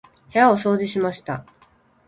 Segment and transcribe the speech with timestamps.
[0.33, 1.45] 部屋を掃除しました。